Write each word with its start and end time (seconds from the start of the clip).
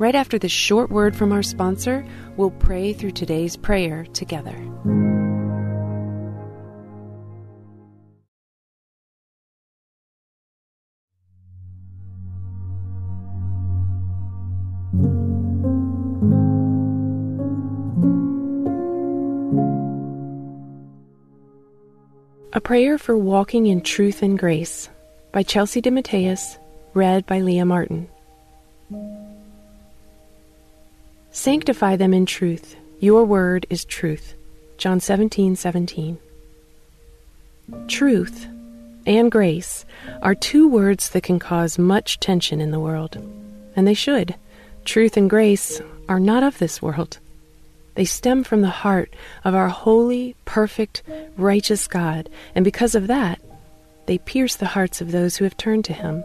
Right 0.00 0.14
after 0.14 0.38
this 0.38 0.50
short 0.50 0.90
word 0.90 1.14
from 1.14 1.30
our 1.30 1.42
sponsor, 1.42 2.06
we'll 2.38 2.52
pray 2.52 2.94
through 2.94 3.10
today's 3.10 3.54
prayer 3.58 4.06
together. 4.14 4.56
A 22.54 22.60
Prayer 22.62 22.96
for 22.96 23.18
Walking 23.18 23.66
in 23.66 23.82
Truth 23.82 24.22
and 24.22 24.38
Grace 24.38 24.88
by 25.30 25.42
Chelsey 25.42 25.82
DeMatteis, 25.82 26.56
read 26.94 27.26
by 27.26 27.40
Leah 27.40 27.66
Martin. 27.66 28.08
Sanctify 31.32 31.96
them 31.96 32.12
in 32.12 32.26
truth. 32.26 32.76
Your 32.98 33.24
word 33.24 33.64
is 33.70 33.84
truth. 33.84 34.34
John 34.78 34.98
17, 34.98 35.54
17. 35.54 36.18
Truth 37.86 38.46
and 39.06 39.30
grace 39.30 39.84
are 40.22 40.34
two 40.34 40.68
words 40.68 41.10
that 41.10 41.22
can 41.22 41.38
cause 41.38 41.78
much 41.78 42.18
tension 42.18 42.60
in 42.60 42.72
the 42.72 42.80
world. 42.80 43.16
And 43.76 43.86
they 43.86 43.94
should. 43.94 44.34
Truth 44.84 45.16
and 45.16 45.30
grace 45.30 45.80
are 46.08 46.20
not 46.20 46.42
of 46.42 46.58
this 46.58 46.82
world. 46.82 47.18
They 47.94 48.04
stem 48.04 48.42
from 48.42 48.62
the 48.62 48.70
heart 48.70 49.12
of 49.44 49.54
our 49.54 49.68
holy, 49.68 50.34
perfect, 50.44 51.02
righteous 51.36 51.86
God, 51.86 52.28
and 52.54 52.64
because 52.64 52.94
of 52.94 53.06
that, 53.06 53.40
they 54.06 54.18
pierce 54.18 54.56
the 54.56 54.66
hearts 54.66 55.00
of 55.00 55.12
those 55.12 55.36
who 55.36 55.44
have 55.44 55.56
turned 55.56 55.84
to 55.84 55.92
Him. 55.92 56.24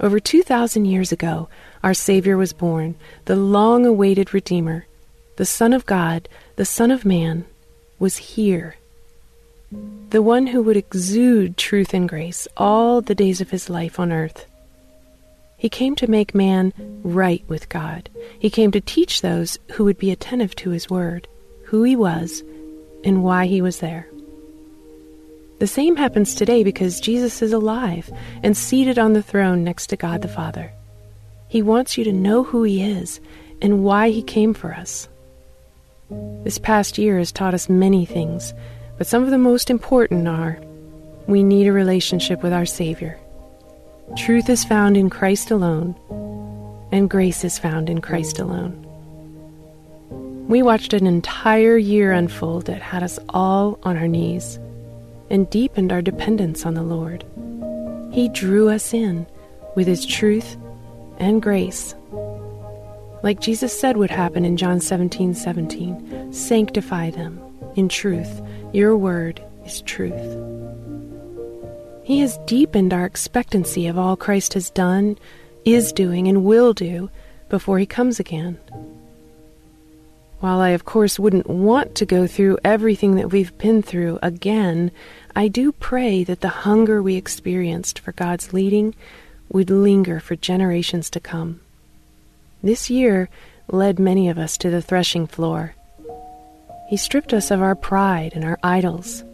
Over 0.00 0.20
2,000 0.20 0.84
years 0.84 1.10
ago, 1.10 1.48
our 1.82 1.94
Savior 1.94 2.36
was 2.36 2.52
born, 2.52 2.94
the 3.24 3.34
long 3.34 3.84
awaited 3.84 4.32
Redeemer. 4.32 4.86
The 5.36 5.46
Son 5.46 5.72
of 5.72 5.86
God, 5.86 6.28
the 6.56 6.64
Son 6.64 6.90
of 6.90 7.04
Man, 7.04 7.46
was 7.98 8.16
here. 8.16 8.76
The 10.10 10.22
one 10.22 10.48
who 10.48 10.62
would 10.62 10.76
exude 10.76 11.56
truth 11.56 11.92
and 11.92 12.08
grace 12.08 12.46
all 12.56 13.00
the 13.00 13.14
days 13.14 13.40
of 13.40 13.50
his 13.50 13.68
life 13.68 13.98
on 13.98 14.12
earth. 14.12 14.46
He 15.56 15.68
came 15.68 15.96
to 15.96 16.08
make 16.08 16.34
man 16.34 16.72
right 17.02 17.42
with 17.48 17.68
God. 17.68 18.08
He 18.38 18.50
came 18.50 18.70
to 18.70 18.80
teach 18.80 19.20
those 19.20 19.58
who 19.72 19.84
would 19.84 19.98
be 19.98 20.12
attentive 20.12 20.54
to 20.56 20.70
his 20.70 20.88
word, 20.88 21.26
who 21.64 21.82
he 21.82 21.96
was, 21.96 22.44
and 23.02 23.24
why 23.24 23.46
he 23.46 23.60
was 23.60 23.80
there. 23.80 24.08
The 25.58 25.66
same 25.66 25.96
happens 25.96 26.36
today 26.36 26.62
because 26.62 27.00
Jesus 27.00 27.42
is 27.42 27.52
alive 27.52 28.10
and 28.44 28.56
seated 28.56 28.96
on 28.96 29.12
the 29.12 29.22
throne 29.22 29.64
next 29.64 29.88
to 29.88 29.96
God 29.96 30.22
the 30.22 30.28
Father. 30.28 30.72
He 31.48 31.62
wants 31.62 31.98
you 31.98 32.04
to 32.04 32.12
know 32.12 32.44
who 32.44 32.62
He 32.62 32.80
is 32.80 33.20
and 33.60 33.82
why 33.82 34.10
He 34.10 34.22
came 34.22 34.54
for 34.54 34.72
us. 34.72 35.08
This 36.44 36.58
past 36.58 36.96
year 36.96 37.18
has 37.18 37.32
taught 37.32 37.54
us 37.54 37.68
many 37.68 38.06
things, 38.06 38.54
but 38.98 39.08
some 39.08 39.24
of 39.24 39.30
the 39.30 39.38
most 39.38 39.68
important 39.68 40.28
are 40.28 40.60
we 41.26 41.42
need 41.42 41.66
a 41.66 41.72
relationship 41.72 42.40
with 42.42 42.52
our 42.52 42.66
Savior. 42.66 43.18
Truth 44.16 44.48
is 44.48 44.64
found 44.64 44.96
in 44.96 45.10
Christ 45.10 45.50
alone, 45.50 45.96
and 46.92 47.10
grace 47.10 47.42
is 47.44 47.58
found 47.58 47.90
in 47.90 48.00
Christ 48.00 48.38
alone. 48.38 48.84
We 50.48 50.62
watched 50.62 50.92
an 50.92 51.06
entire 51.06 51.76
year 51.76 52.12
unfold 52.12 52.66
that 52.66 52.80
had 52.80 53.02
us 53.02 53.18
all 53.28 53.78
on 53.82 53.96
our 53.96 54.08
knees 54.08 54.58
and 55.30 55.48
deepened 55.50 55.92
our 55.92 56.02
dependence 56.02 56.64
on 56.64 56.74
the 56.74 56.82
Lord. 56.82 57.24
He 58.12 58.28
drew 58.28 58.68
us 58.68 58.94
in 58.94 59.26
with 59.76 59.86
His 59.86 60.04
truth 60.04 60.56
and 61.18 61.42
grace. 61.42 61.94
Like 63.22 63.40
Jesus 63.40 63.78
said 63.78 63.96
would 63.96 64.10
happen 64.10 64.44
in 64.44 64.56
John 64.56 64.80
17 64.80 65.34
17, 65.34 66.32
sanctify 66.32 67.10
them 67.10 67.40
in 67.74 67.88
truth. 67.88 68.40
Your 68.72 68.96
word 68.96 69.42
is 69.64 69.82
truth. 69.82 70.36
He 72.04 72.20
has 72.20 72.38
deepened 72.46 72.94
our 72.94 73.04
expectancy 73.04 73.86
of 73.86 73.98
all 73.98 74.16
Christ 74.16 74.54
has 74.54 74.70
done, 74.70 75.18
is 75.64 75.92
doing, 75.92 76.26
and 76.26 76.44
will 76.44 76.72
do 76.72 77.10
before 77.48 77.78
He 77.78 77.86
comes 77.86 78.18
again. 78.18 78.58
While 80.40 80.60
I, 80.60 80.70
of 80.70 80.84
course, 80.84 81.18
wouldn't 81.18 81.48
want 81.48 81.96
to 81.96 82.06
go 82.06 82.28
through 82.28 82.58
everything 82.64 83.16
that 83.16 83.32
we've 83.32 83.56
been 83.58 83.82
through 83.82 84.20
again, 84.22 84.92
I 85.34 85.48
do 85.48 85.72
pray 85.72 86.22
that 86.24 86.42
the 86.42 86.48
hunger 86.48 87.02
we 87.02 87.16
experienced 87.16 87.98
for 87.98 88.12
God's 88.12 88.52
leading 88.52 88.94
would 89.50 89.68
linger 89.68 90.20
for 90.20 90.36
generations 90.36 91.10
to 91.10 91.20
come. 91.20 91.60
This 92.62 92.88
year 92.88 93.28
led 93.66 93.98
many 93.98 94.28
of 94.28 94.38
us 94.38 94.56
to 94.58 94.70
the 94.70 94.82
threshing 94.82 95.26
floor. 95.26 95.74
He 96.88 96.96
stripped 96.96 97.32
us 97.32 97.50
of 97.50 97.60
our 97.60 97.74
pride 97.74 98.32
and 98.34 98.44
our 98.44 98.58
idols. 98.62 99.24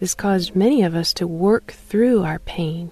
This 0.00 0.14
caused 0.14 0.56
many 0.56 0.82
of 0.82 0.96
us 0.96 1.12
to 1.14 1.26
work 1.26 1.72
through 1.72 2.24
our 2.24 2.40
pain. 2.40 2.90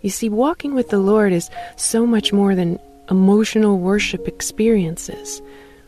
You 0.00 0.10
see, 0.10 0.28
walking 0.28 0.74
with 0.74 0.88
the 0.88 0.98
Lord 0.98 1.32
is 1.32 1.50
so 1.76 2.06
much 2.06 2.32
more 2.32 2.54
than 2.54 2.78
emotional 3.10 3.78
worship 3.78 4.28
experiences 4.28 5.42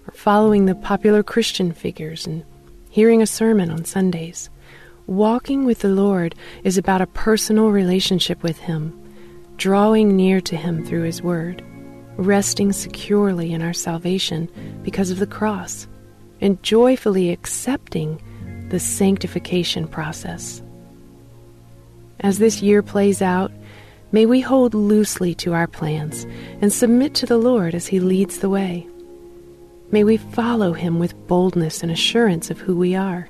or 0.07 0.13
following 0.13 0.67
the 0.67 0.75
popular 0.75 1.23
Christian 1.23 1.73
figures 1.73 2.27
and 2.27 2.45
hearing 2.91 3.23
a 3.23 3.27
sermon 3.27 3.71
on 3.71 3.85
Sundays. 3.85 4.51
Walking 5.07 5.65
with 5.65 5.81
the 5.81 5.89
Lord 5.89 6.35
is 6.63 6.79
about 6.79 7.03
a 7.03 7.07
personal 7.07 7.71
relationship 7.71 8.43
with 8.43 8.59
Him, 8.59 8.99
drawing 9.57 10.17
near 10.17 10.41
to 10.43 10.57
Him 10.57 10.85
through 10.85 11.03
His 11.03 11.21
Word, 11.21 11.63
resting 12.17 12.73
securely 12.73 13.53
in 13.53 13.63
our 13.63 13.73
salvation 13.73 14.49
because 14.83 15.11
of 15.11 15.19
the 15.19 15.27
cross, 15.27 15.87
and 16.41 16.63
joyfully 16.63 17.31
accepting 17.31 18.23
the 18.71 18.81
sanctification 18.81 19.87
process. 19.87 20.63
As 22.21 22.39
this 22.39 22.63
year 22.63 22.83
plays 22.83 23.21
out, 23.21 23.53
may 24.13 24.25
we 24.25 24.41
hold 24.41 24.73
loosely 24.73 25.35
to 25.35 25.53
our 25.53 25.67
plans 25.67 26.25
and 26.63 26.73
submit 26.73 27.15
to 27.17 27.27
the 27.27 27.37
Lord 27.37 27.75
as 27.75 27.89
He 27.89 28.01
leads 28.01 28.39
the 28.39 28.49
way. 28.49 28.87
May 29.95 30.03
we 30.03 30.17
follow 30.17 30.73
him 30.73 30.99
with 30.99 31.29
boldness 31.29 31.85
and 31.85 31.93
assurance 31.93 32.51
of 32.51 32.59
who 32.59 32.77
we 32.77 32.97
are. 32.97 33.29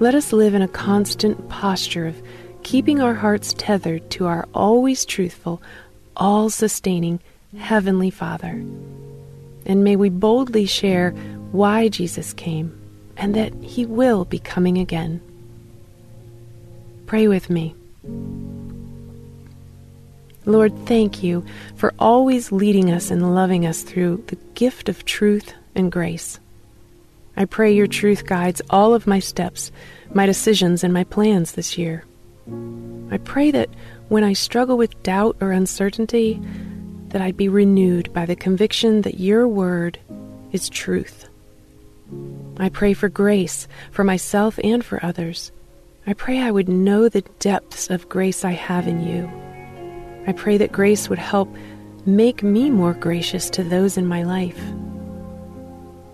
Let 0.00 0.14
us 0.14 0.32
live 0.32 0.54
in 0.54 0.62
a 0.62 0.66
constant 0.66 1.50
posture 1.50 2.06
of 2.06 2.22
keeping 2.62 3.02
our 3.02 3.12
hearts 3.12 3.54
tethered 3.58 4.10
to 4.12 4.24
our 4.24 4.48
always 4.54 5.04
truthful, 5.04 5.60
all 6.16 6.48
sustaining 6.48 7.20
Heavenly 7.54 8.08
Father. 8.08 8.64
And 9.66 9.84
may 9.84 9.94
we 9.94 10.08
boldly 10.08 10.64
share 10.64 11.10
why 11.52 11.88
Jesus 11.88 12.32
came 12.32 12.74
and 13.18 13.34
that 13.34 13.52
he 13.62 13.84
will 13.84 14.24
be 14.24 14.38
coming 14.38 14.78
again. 14.78 15.20
Pray 17.04 17.28
with 17.28 17.50
me. 17.50 17.74
Lord, 20.46 20.86
thank 20.86 21.22
you 21.22 21.44
for 21.74 21.94
always 21.98 22.52
leading 22.52 22.90
us 22.90 23.10
and 23.10 23.34
loving 23.34 23.64
us 23.64 23.82
through 23.82 24.24
the 24.26 24.36
gift 24.54 24.88
of 24.90 25.04
truth 25.04 25.54
and 25.74 25.90
grace. 25.90 26.38
I 27.36 27.46
pray 27.46 27.72
your 27.72 27.86
truth 27.86 28.26
guides 28.26 28.60
all 28.68 28.94
of 28.94 29.06
my 29.06 29.20
steps, 29.20 29.72
my 30.12 30.26
decisions, 30.26 30.84
and 30.84 30.92
my 30.92 31.04
plans 31.04 31.52
this 31.52 31.78
year. 31.78 32.04
I 33.10 33.16
pray 33.18 33.50
that 33.52 33.70
when 34.08 34.22
I 34.22 34.34
struggle 34.34 34.76
with 34.76 35.02
doubt 35.02 35.38
or 35.40 35.50
uncertainty, 35.50 36.40
that 37.08 37.22
I 37.22 37.32
be 37.32 37.48
renewed 37.48 38.12
by 38.12 38.26
the 38.26 38.36
conviction 38.36 39.02
that 39.02 39.18
your 39.18 39.48
word 39.48 39.98
is 40.52 40.68
truth. 40.68 41.26
I 42.58 42.68
pray 42.68 42.92
for 42.92 43.08
grace 43.08 43.66
for 43.90 44.04
myself 44.04 44.58
and 44.62 44.84
for 44.84 45.04
others. 45.04 45.52
I 46.06 46.12
pray 46.12 46.40
I 46.40 46.50
would 46.50 46.68
know 46.68 47.08
the 47.08 47.22
depths 47.38 47.88
of 47.88 48.10
grace 48.10 48.44
I 48.44 48.52
have 48.52 48.86
in 48.86 49.08
you 49.08 49.32
I 50.26 50.32
pray 50.32 50.56
that 50.58 50.72
grace 50.72 51.08
would 51.08 51.18
help 51.18 51.48
make 52.06 52.42
me 52.42 52.70
more 52.70 52.94
gracious 52.94 53.50
to 53.50 53.62
those 53.62 53.96
in 53.96 54.06
my 54.06 54.22
life. 54.22 54.60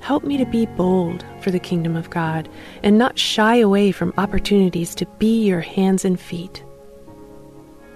Help 0.01 0.25
me 0.25 0.37
to 0.39 0.47
be 0.47 0.67
bold 0.67 1.25
for 1.41 1.51
the 1.51 1.59
kingdom 1.59 1.97
of 1.97 2.11
God 2.11 2.49
and 2.83 2.99
not 2.99 3.19
shy 3.19 3.57
away 3.57 3.93
from 3.93 4.15
opportunities 4.17 4.95
to 4.97 5.07
be 5.19 5.45
your 5.45 5.61
hands 5.61 6.05
and 6.05 6.19
feet. 6.19 6.65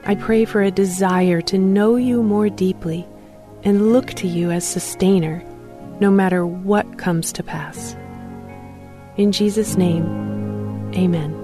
I 0.05 0.15
pray 0.15 0.45
for 0.45 0.63
a 0.63 0.71
desire 0.71 1.41
to 1.43 1.59
know 1.59 1.97
you 1.97 2.23
more 2.23 2.51
deeply 2.51 3.07
and 3.63 3.93
look 3.93 4.09
to 4.15 4.29
you 4.29 4.51
as 4.51 4.67
sustainer 4.67 5.43
no 6.01 6.11
matter 6.11 6.45
what 6.47 6.99
comes 6.99 7.33
to 7.33 7.43
pass. 7.43 7.97
In 9.17 9.33
Jesus' 9.33 9.77
name, 9.77 10.05
amen. 10.95 11.44